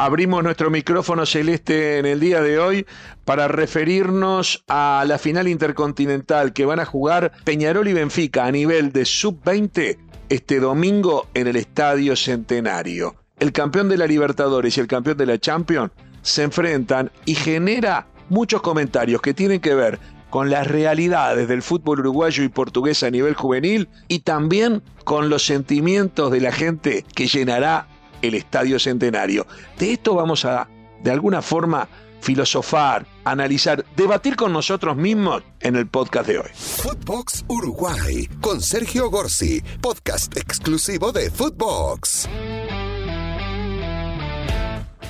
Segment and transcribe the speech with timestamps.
[0.00, 2.86] abrimos nuestro micrófono celeste en el día de hoy
[3.26, 8.92] para referirnos a la final intercontinental que van a jugar Peñarol y Benfica a nivel
[8.92, 9.98] de sub-20
[10.30, 13.14] este domingo en el Estadio Centenario.
[13.38, 15.90] El campeón de la Libertadores y el campeón de la Champions
[16.22, 19.98] se enfrentan y genera muchos comentarios que tienen que ver
[20.30, 25.44] con las realidades del fútbol uruguayo y portugués a nivel juvenil y también con los
[25.44, 27.86] sentimientos de la gente que llenará
[28.22, 29.46] el Estadio Centenario.
[29.78, 30.68] De esto vamos a,
[31.02, 31.88] de alguna forma,
[32.20, 36.50] filosofar, analizar, debatir con nosotros mismos en el podcast de hoy.
[36.54, 42.28] Footbox Uruguay con Sergio Gorsi, podcast exclusivo de Footbox.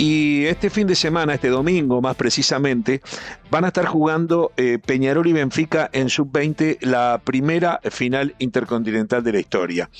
[0.00, 3.02] Y este fin de semana, este domingo más precisamente,
[3.50, 9.32] van a estar jugando eh, Peñarol y Benfica en sub-20 la primera final intercontinental de
[9.34, 9.90] la historia.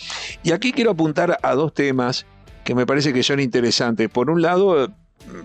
[0.42, 2.24] Y aquí quiero apuntar a dos temas
[2.70, 4.08] que me parece que son interesantes.
[4.08, 4.92] Por un lado,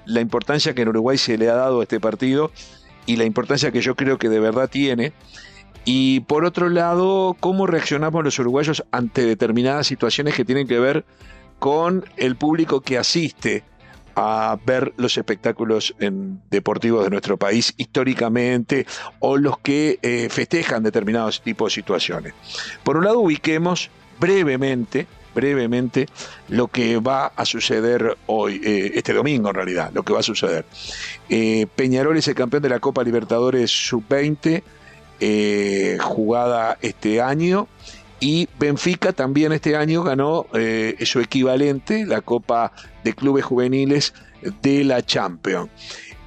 [0.06, 2.52] la importancia que en Uruguay se le ha dado a este partido
[3.08, 5.12] y la importancia que yo creo que de verdad tiene.
[5.86, 11.04] Y por otro lado, cómo reaccionamos los uruguayos ante determinadas situaciones que tienen que ver
[11.58, 13.64] con el público que asiste
[14.16, 15.96] a ver los espectáculos
[16.52, 18.86] deportivos de nuestro país históricamente
[19.18, 22.36] o los que eh, festejan determinados tipos de situaciones.
[22.84, 23.90] Por un lado, ubiquemos
[24.20, 26.08] brevemente brevemente
[26.50, 30.24] lo que va a suceder hoy, eh, este domingo en realidad, lo que va a
[30.24, 30.66] suceder.
[31.30, 34.64] Eh, Peñarol es el campeón de la Copa Libertadores Sub-20,
[36.00, 37.68] jugada este año,
[38.20, 42.72] y Benfica también este año ganó eh, su equivalente, la Copa
[43.04, 44.14] de Clubes Juveniles
[44.62, 45.70] de la Champions.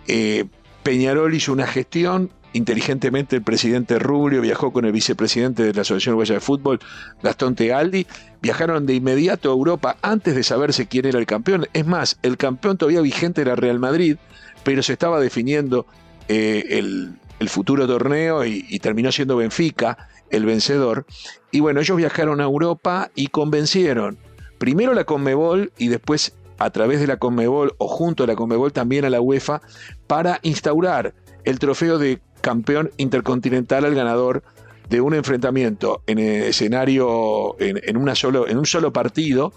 [0.07, 0.45] Eh,
[0.83, 6.15] Peñarol hizo una gestión, inteligentemente el presidente Rubio viajó con el vicepresidente de la Asociación
[6.15, 6.79] Uruguaya de Fútbol,
[7.23, 8.07] Gastón Tealdi,
[8.41, 11.67] viajaron de inmediato a Europa antes de saberse quién era el campeón.
[11.73, 14.17] Es más, el campeón todavía vigente era Real Madrid,
[14.65, 15.87] pero se estaba definiendo
[16.29, 17.17] eh, el,
[17.49, 21.07] futuro torneo y terminó siendo Benfica el vencedor.
[21.51, 24.19] Y bueno, ellos viajaron a Europa y convencieron
[24.59, 28.73] primero la Conmebol y después a través de la Conmebol o junto a la Conmebol
[28.73, 29.63] también a la UEFA
[30.07, 34.43] para instaurar el trofeo de campeón intercontinental al ganador
[34.89, 39.53] de un enfrentamiento en escenario, en, una solo, en un solo partido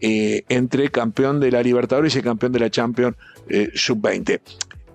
[0.00, 3.16] eh, entre campeón de la Libertadores y campeón de la Champions
[3.48, 4.40] eh, Sub-20.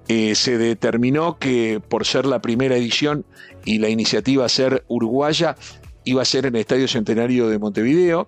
[0.07, 3.25] Eh, se determinó que por ser la primera edición
[3.65, 5.55] y la iniciativa ser uruguaya,
[6.03, 8.27] iba a ser en el Estadio Centenario de Montevideo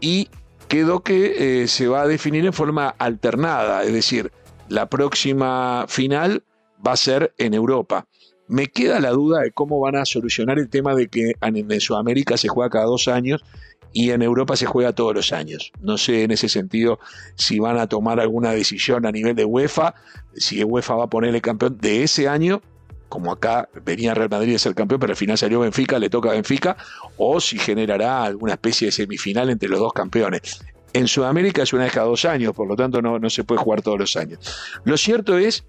[0.00, 0.28] y
[0.68, 4.30] quedó que se va a definir en forma alternada, es decir,
[4.68, 6.44] la próxima final
[6.86, 8.06] va a ser en Europa.
[8.50, 12.36] Me queda la duda de cómo van a solucionar el tema de que en Sudamérica
[12.36, 13.44] se juega cada dos años
[13.92, 15.70] y en Europa se juega todos los años.
[15.80, 16.98] No sé en ese sentido
[17.36, 19.94] si van a tomar alguna decisión a nivel de UEFA,
[20.34, 22.60] si UEFA va a ponerle campeón de ese año,
[23.08, 26.30] como acá venía Real Madrid a ser campeón, pero al final salió Benfica, le toca
[26.30, 26.76] a Benfica,
[27.18, 30.60] o si generará alguna especie de semifinal entre los dos campeones.
[30.92, 33.60] En Sudamérica es una vez cada dos años, por lo tanto no, no se puede
[33.60, 34.40] jugar todos los años.
[34.82, 35.62] Lo cierto es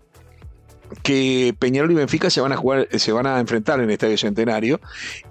[1.04, 4.18] que Peñarol y Benfica se van a jugar, se van a enfrentar en el Estadio
[4.18, 4.80] Centenario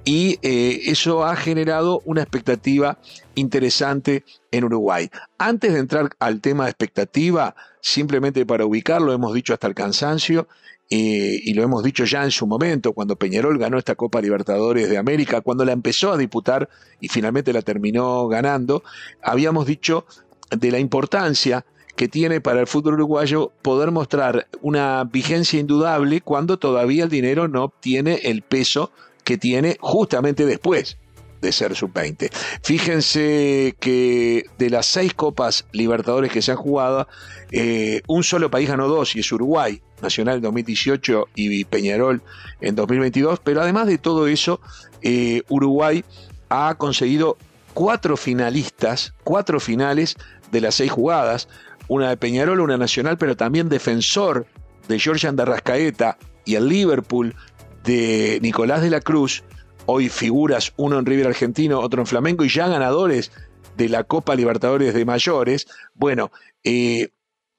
[0.05, 2.99] y eh, eso ha generado una expectativa
[3.35, 5.11] interesante en Uruguay.
[5.39, 10.49] Antes de entrar al tema de expectativa, simplemente para ubicarlo, hemos dicho hasta el cansancio,
[10.93, 14.91] eh, y lo hemos dicho ya en su momento, cuando Peñarol ganó esta Copa Libertadores
[14.91, 16.69] de América, cuando la empezó a disputar
[17.01, 18.83] y finalmente la terminó ganando,
[19.23, 20.05] habíamos dicho
[20.51, 21.65] de la importancia
[22.01, 27.47] que tiene para el fútbol uruguayo poder mostrar una vigencia indudable cuando todavía el dinero
[27.47, 28.91] no obtiene el peso
[29.23, 30.97] que tiene justamente después
[31.43, 32.31] de ser sub-20.
[32.63, 37.07] Fíjense que de las seis Copas Libertadores que se han jugado,
[37.53, 42.23] eh, un solo país ganó dos y es Uruguay, Nacional en 2018 y Peñarol
[42.63, 44.63] en 2022, pero además de todo eso,
[45.03, 46.03] eh, Uruguay
[46.49, 47.37] ha conseguido
[47.75, 50.17] cuatro finalistas, cuatro finales
[50.51, 51.49] de las seis jugadas,
[51.91, 54.47] una de Peñarol, una nacional, pero también defensor
[54.87, 57.35] de George Andarrascaeta y el Liverpool
[57.83, 59.43] de Nicolás de la Cruz,
[59.87, 63.33] hoy figuras, uno en River Argentino, otro en Flamengo, y ya ganadores
[63.77, 65.67] de la Copa Libertadores de Mayores.
[65.93, 66.31] Bueno,
[66.63, 67.09] eh,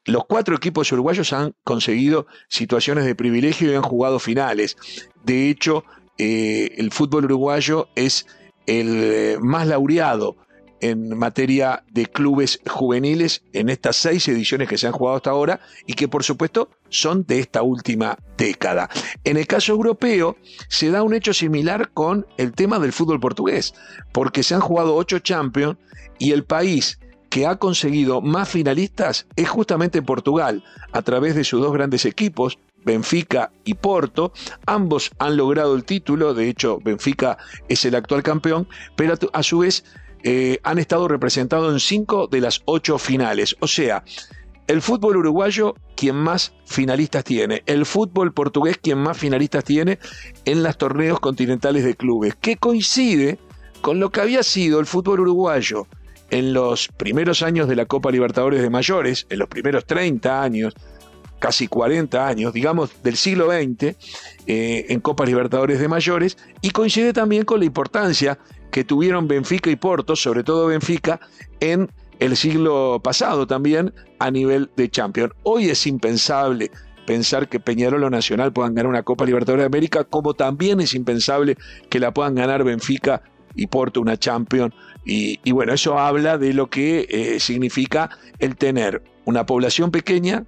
[0.06, 4.78] los cuatro equipos uruguayos han conseguido situaciones de privilegio y han jugado finales.
[5.26, 5.84] De hecho,
[6.18, 8.28] eh, el fútbol uruguayo es
[8.66, 10.38] el eh, más laureado
[10.82, 15.62] en materia de clubes juveniles en estas seis ediciones que se han jugado hasta ahora
[15.86, 18.90] y que por supuesto son de esta última década.
[19.24, 20.38] En el caso europeo
[20.68, 23.74] se da un hecho similar con el tema del fútbol portugués,
[24.12, 25.78] porque se han jugado ocho Champions
[26.20, 27.00] y el país
[27.30, 32.60] que ha conseguido más finalistas es justamente Portugal, a través de sus dos grandes equipos,
[32.84, 34.34] Benfica y Porto.
[34.66, 37.38] Ambos han logrado el título, de hecho Benfica
[37.70, 38.68] es el actual campeón,
[38.98, 39.86] pero a su vez
[40.24, 43.56] eh, han estado representados en cinco de las ocho finales.
[43.60, 44.04] O sea,
[44.68, 50.00] el fútbol uruguayo quien más finalistas tiene, el fútbol portugués quien más finalistas tiene
[50.46, 53.38] en los torneos continentales de clubes, que coincide
[53.82, 55.88] con lo que había sido el fútbol uruguayo
[56.30, 60.74] en los primeros años de la Copa Libertadores de Mayores, en los primeros 30 años,
[61.40, 63.96] casi 40 años, digamos del siglo XX,
[64.48, 68.40] eh, en Copas Libertadores de Mayores, y coincide también con la importancia
[68.72, 71.20] que tuvieron Benfica y Porto, sobre todo Benfica,
[71.60, 75.34] en el siglo pasado también a nivel de Champions.
[75.44, 76.72] Hoy es impensable
[77.06, 80.94] pensar que Peñarol o Nacional puedan ganar una Copa Libertadores de América, como también es
[80.94, 81.58] impensable
[81.90, 83.22] que la puedan ganar Benfica
[83.56, 84.74] y Porto una Champions.
[85.04, 90.46] Y, bueno, eso habla de lo que eh, significa el tener una población pequeña,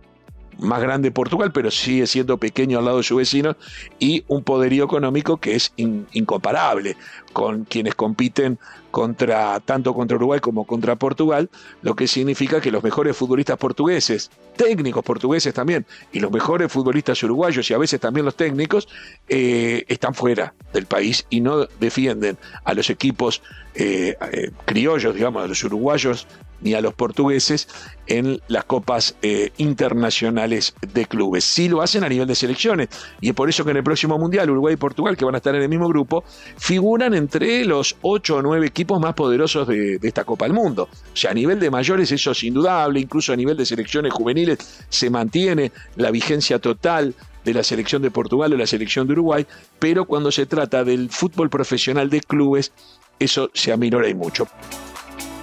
[0.59, 3.57] más grande Portugal, pero sigue siendo pequeño al lado de su vecino,
[3.99, 6.95] y un poderío económico que es incomparable
[7.33, 8.59] con quienes compiten
[8.93, 11.49] contra tanto contra Uruguay como contra Portugal,
[11.81, 17.23] lo que significa que los mejores futbolistas portugueses, técnicos portugueses también, y los mejores futbolistas
[17.23, 18.87] uruguayos y a veces también los técnicos,
[19.27, 23.41] eh, están fuera del país y no defienden a los equipos
[23.73, 26.27] eh, eh, criollos, digamos, a los uruguayos
[26.61, 27.67] ni a los portugueses
[28.07, 29.17] en las copas
[29.57, 31.43] internacionales de clubes.
[31.43, 32.87] Sí lo hacen a nivel de selecciones
[33.19, 35.39] y es por eso que en el próximo Mundial Uruguay y Portugal, que van a
[35.39, 36.23] estar en el mismo grupo,
[36.57, 40.89] figuran entre los ocho o nueve equipos más poderosos de, esta Copa del Mundo.
[40.91, 44.85] O sea, a nivel de mayores eso es indudable, incluso a nivel de selecciones juveniles
[44.89, 47.15] se mantiene la vigencia total
[47.45, 49.45] de la selección de Portugal o la selección de Uruguay,
[49.79, 52.73] pero cuando se trata del fútbol profesional de clubes,
[53.19, 54.47] eso se aminora y mucho.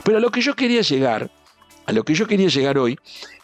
[0.04, 1.30] Pero a lo que yo quería llegar,
[1.86, 2.98] a lo que yo quería llegar hoy,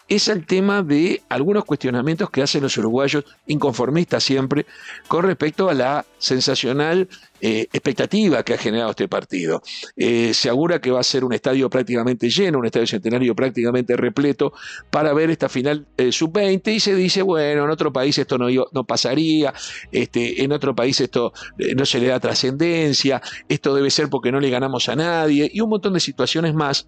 [0.07, 4.65] es el tema de algunos cuestionamientos que hacen los uruguayos, inconformistas siempre,
[5.07, 7.09] con respecto a la sensacional
[7.41, 9.61] eh, expectativa que ha generado este partido.
[9.95, 13.95] Eh, se augura que va a ser un estadio prácticamente lleno, un estadio centenario prácticamente
[13.95, 14.53] repleto
[14.89, 18.83] para ver esta final eh, sub-20 y se dice, bueno, en otro país esto no,
[18.85, 19.53] pasaría,
[19.91, 21.33] este, en otro país esto
[21.75, 25.59] no se le da trascendencia, esto debe ser porque no le ganamos a nadie y
[25.61, 26.87] un montón de situaciones más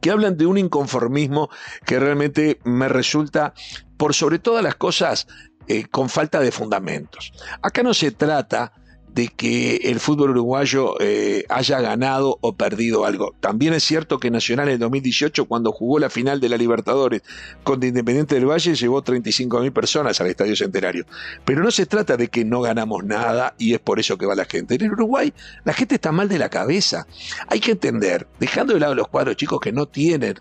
[0.00, 1.50] que hablan de un inconformismo
[1.84, 3.54] que realmente me resulta,
[3.96, 5.26] por sobre todas las cosas,
[5.68, 7.32] eh, con falta de fundamentos.
[7.62, 8.72] Acá no se trata
[9.16, 13.34] de que el fútbol uruguayo eh, haya ganado o perdido algo.
[13.40, 17.22] También es cierto que Nacional en 2018, cuando jugó la final de la Libertadores
[17.64, 21.06] contra Independiente del Valle, llevó 35.000 personas al Estadio Centenario.
[21.46, 24.34] Pero no se trata de que no ganamos nada y es por eso que va
[24.34, 24.74] la gente.
[24.74, 25.32] En Uruguay
[25.64, 27.06] la gente está mal de la cabeza.
[27.48, 30.34] Hay que entender, dejando de lado los cuadros chicos que no tienen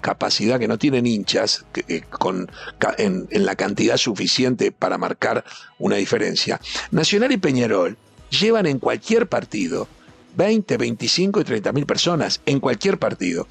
[0.00, 2.50] capacidad, que no tienen hinchas eh, con,
[2.98, 5.44] en la cantidad suficiente para marcar
[5.78, 6.60] una diferencia.
[6.90, 7.96] Nacional y Peñarol
[8.30, 9.88] llevan en cualquier partido
[10.36, 13.46] 20, 25 y 30 mil personas, en cualquier partido.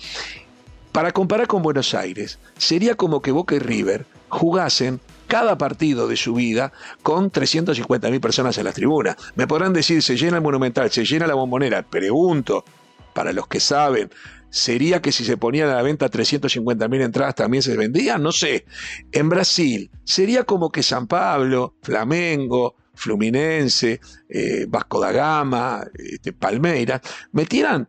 [0.91, 6.15] Para comparar con Buenos Aires, sería como que Boca y River jugasen cada partido de
[6.15, 9.17] su vida con 350 mil personas en las tribunas.
[9.35, 11.83] Me podrán decir, se llena el Monumental, se llena la Bombonera.
[11.83, 12.63] Pregunto,
[13.13, 14.11] para los que saben,
[14.49, 18.21] ¿sería que si se ponían a la venta 350 mil entradas también se vendían?
[18.21, 18.65] No sé.
[19.11, 23.99] En Brasil, sería como que San Pablo, Flamengo, Fluminense,
[24.29, 27.87] eh, Vasco da Gama, este, Palmeiras, metieran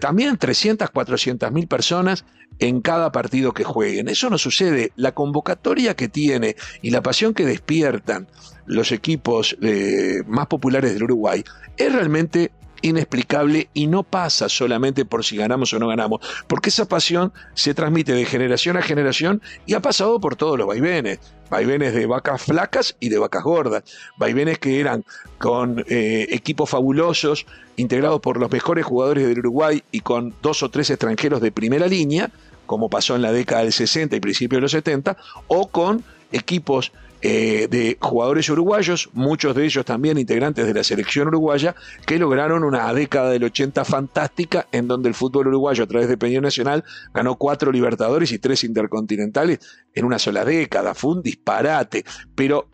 [0.00, 2.24] también 300, 400 mil personas
[2.58, 4.08] en cada partido que jueguen.
[4.08, 4.92] Eso no sucede.
[4.96, 8.26] La convocatoria que tiene y la pasión que despiertan
[8.66, 11.44] los equipos eh, más populares del Uruguay
[11.76, 12.50] es realmente
[12.82, 17.74] inexplicable y no pasa solamente por si ganamos o no ganamos, porque esa pasión se
[17.74, 21.18] transmite de generación a generación y ha pasado por todos los vaivenes,
[21.50, 23.84] vaivenes de vacas flacas y de vacas gordas,
[24.16, 25.04] vaivenes que eran
[25.38, 30.68] con eh, equipos fabulosos, integrados por los mejores jugadores del Uruguay y con dos o
[30.68, 32.30] tres extranjeros de primera línea,
[32.66, 35.16] como pasó en la década del 60 y principios de los 70,
[35.46, 41.26] o con equipos eh, de jugadores uruguayos, muchos de ellos también integrantes de la selección
[41.26, 41.74] uruguaya,
[42.06, 46.16] que lograron una década del 80 fantástica en donde el fútbol uruguayo a través de
[46.16, 49.58] Peñón Nacional ganó cuatro Libertadores y tres Intercontinentales
[49.94, 50.94] en una sola década.
[50.94, 52.04] Fue un disparate,
[52.36, 52.68] pero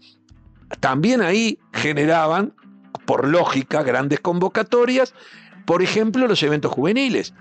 [0.81, 2.53] también ahí generaban,
[3.07, 5.15] por lógica, grandes convocatorias,
[5.65, 7.33] por ejemplo, los eventos juveniles.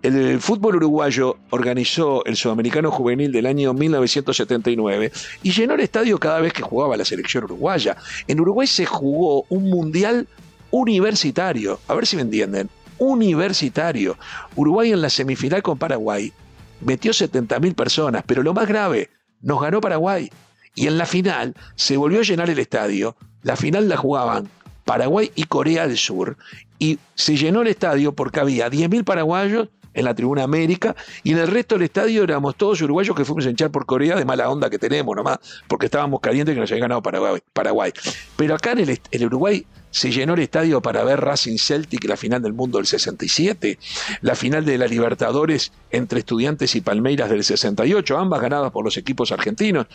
[0.00, 5.10] El fútbol uruguayo organizó el Sudamericano Juvenil del año 1979
[5.42, 7.96] y llenó el estadio cada vez que jugaba la selección uruguaya.
[8.28, 10.28] En Uruguay se jugó un mundial
[10.70, 14.16] universitario, a ver si me entienden, universitario.
[14.54, 16.32] Uruguay en la semifinal con Paraguay
[16.80, 20.30] metió 70.000 personas, pero lo más grave, nos ganó Paraguay.
[20.76, 23.16] Y en la final se volvió a llenar el estadio.
[23.42, 24.48] La final la jugaban
[24.84, 26.36] Paraguay y Corea del Sur.
[26.78, 31.38] Y se llenó el estadio porque había 10.000 paraguayos en la tribuna América y en
[31.38, 34.48] el resto del estadio éramos todos uruguayos que fuimos a hinchar por Corea de mala
[34.48, 37.92] onda que tenemos nomás, porque estábamos calientes que nos había ganado Paraguay.
[38.36, 42.40] Pero acá en el, Uruguay se llenó el estadio para ver Racing Celtic, la final
[42.42, 43.78] del mundo del 67,
[44.20, 48.96] la final de la Libertadores entre Estudiantes y Palmeiras del 68, ambas ganadas por los
[48.96, 49.86] equipos argentinos.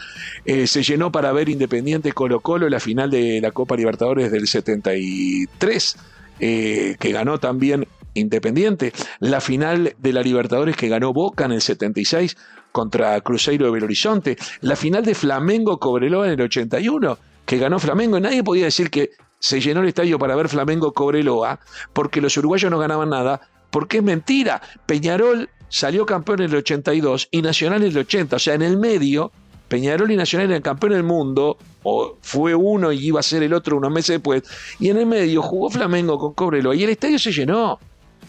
[0.43, 4.47] Eh, se llenó para ver Independiente Colo Colo, la final de la Copa Libertadores del
[4.47, 5.95] 73.
[6.39, 11.61] Eh, que ganó también Independiente, la final de la Libertadores que ganó Boca en el
[11.61, 12.37] 76
[12.71, 17.79] contra Cruzeiro de Belo Horizonte, la final de Flamengo Cobreloa en el 81 que ganó
[17.79, 21.59] Flamengo, nadie podía decir que se llenó el estadio para ver Flamengo Cobreloa
[21.91, 23.41] porque los uruguayos no ganaban nada,
[23.71, 24.61] porque es mentira.
[24.85, 28.77] Peñarol salió campeón en el 82 y Nacional en el 80, o sea, en el
[28.77, 29.31] medio
[29.67, 33.53] Peñarol y Nacional eran campeón del mundo, o fue uno y iba a ser el
[33.53, 34.43] otro unos meses después,
[34.79, 37.79] y en el medio jugó Flamengo con Cobreloa y el estadio se llenó.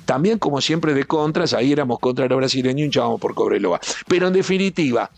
[0.05, 3.81] También, como siempre, de contras, ahí éramos contra los brasileños y hinchábamos por Cobreloa.
[4.09, 5.11] Pero en definitiva,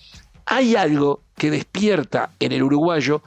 [0.44, 3.22] hay algo que despierta en el uruguayo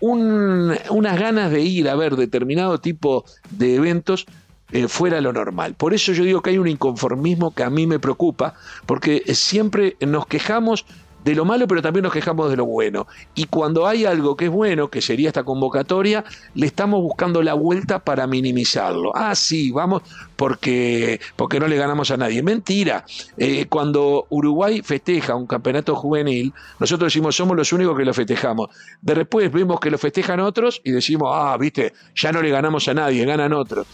[0.00, 4.26] unas ganas de ir a ver determinado tipo de eventos
[4.72, 5.74] eh, fuera lo normal.
[5.74, 8.54] Por eso yo digo que hay un inconformismo que a mí me preocupa,
[8.86, 10.84] porque siempre nos quejamos
[11.24, 13.06] de lo malo, pero también nos quejamos de lo bueno.
[13.34, 17.54] Y cuando hay algo que es bueno, que sería esta convocatoria, le estamos buscando la
[17.54, 19.10] vuelta para minimizarlo.
[19.14, 20.02] Ah, sí, vamos
[20.36, 22.42] porque, porque no le ganamos a nadie.
[22.42, 23.04] Mentira.
[23.38, 28.68] Eh, cuando Uruguay festeja un campeonato juvenil, nosotros decimos somos los únicos que lo festejamos.
[29.00, 32.86] De después vemos que lo festejan otros y decimos, ah, viste, ya no le ganamos
[32.88, 33.86] a nadie, ganan otros.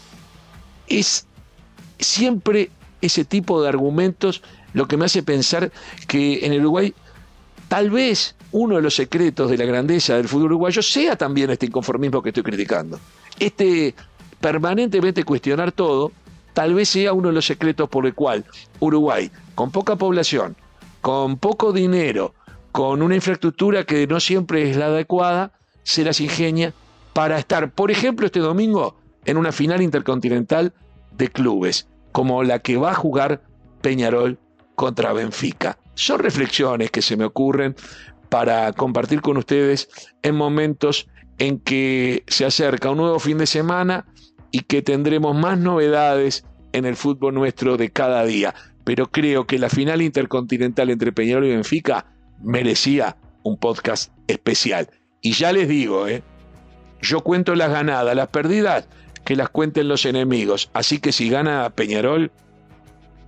[0.89, 1.27] Es
[2.01, 2.71] siempre
[3.01, 5.71] ese tipo de argumentos lo que me hace pensar
[6.07, 6.95] que en Uruguay
[7.71, 11.67] Tal vez uno de los secretos de la grandeza del fútbol uruguayo sea también este
[11.67, 12.99] inconformismo que estoy criticando.
[13.39, 13.95] Este
[14.41, 16.11] permanentemente cuestionar todo,
[16.53, 18.45] tal vez sea uno de los secretos por el cual
[18.81, 20.57] Uruguay, con poca población,
[21.01, 22.35] con poco dinero,
[22.73, 25.53] con una infraestructura que no siempre es la adecuada,
[25.85, 26.75] se las ingenia
[27.13, 30.73] para estar, por ejemplo, este domingo en una final intercontinental
[31.17, 33.43] de clubes, como la que va a jugar
[33.81, 34.41] Peñarol
[34.81, 35.77] contra Benfica.
[35.93, 37.77] Son reflexiones que se me ocurren
[38.31, 39.91] para compartir con ustedes
[40.23, 41.07] en momentos
[41.37, 44.07] en que se acerca un nuevo fin de semana
[44.51, 48.55] y que tendremos más novedades en el fútbol nuestro de cada día.
[48.85, 52.07] Pero creo que la final intercontinental entre Peñarol y Benfica
[52.43, 54.89] merecía un podcast especial.
[55.21, 56.23] Y ya les digo, ¿eh?
[57.03, 58.89] yo cuento las ganadas, las perdidas,
[59.27, 60.71] que las cuenten los enemigos.
[60.73, 62.33] Así que si gana Peñarol,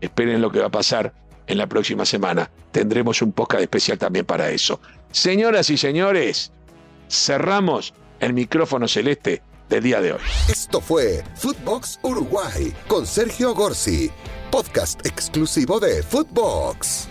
[0.00, 1.12] esperen lo que va a pasar
[1.46, 2.50] en la próxima semana.
[2.70, 4.80] Tendremos un podcast especial también para eso.
[5.10, 6.52] Señoras y señores,
[7.08, 10.20] cerramos el micrófono celeste del día de hoy.
[10.48, 14.10] Esto fue Footbox Uruguay con Sergio Gorsi,
[14.50, 17.08] podcast exclusivo de Footbox.